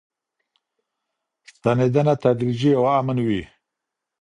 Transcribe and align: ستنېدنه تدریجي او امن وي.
ستنېدنه 1.49 2.13
تدریجي 2.23 2.71
او 2.77 2.83
امن 2.97 3.17
وي. 3.27 3.41